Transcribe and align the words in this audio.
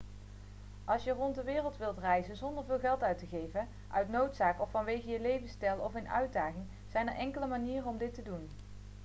als 0.85 1.03
je 1.03 1.11
rond 1.11 1.35
de 1.35 1.43
wereld 1.43 1.77
wilt 1.77 1.97
reizen 1.97 2.37
zonder 2.37 2.63
veel 2.65 2.79
geld 2.79 3.03
uit 3.03 3.17
te 3.17 3.25
geven 3.27 3.67
uit 3.91 4.09
noodzaak 4.09 4.61
of 4.61 4.71
vanwege 4.71 5.07
je 5.09 5.19
levensstijl 5.19 5.77
of 5.77 5.93
een 5.95 6.09
uitdaging 6.09 6.65
zijn 6.89 7.09
er 7.09 7.15
enkele 7.15 7.47
manieren 7.47 7.89
om 7.89 7.97
dit 7.97 8.13
te 8.13 8.23
doen 8.23 8.49